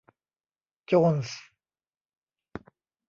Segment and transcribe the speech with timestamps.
[0.85, 1.41] โจนส์